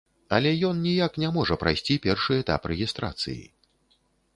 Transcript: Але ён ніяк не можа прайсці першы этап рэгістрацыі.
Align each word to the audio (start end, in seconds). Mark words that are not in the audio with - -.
Але 0.37 0.53
ён 0.69 0.79
ніяк 0.85 1.19
не 1.25 1.29
можа 1.37 1.59
прайсці 1.65 2.01
першы 2.09 2.33
этап 2.41 2.61
рэгістрацыі. 2.73 3.41